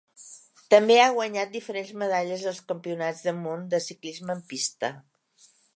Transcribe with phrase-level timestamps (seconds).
[0.73, 4.95] També ha guanyat diferents medalles als Campionats del món de ciclisme en pista.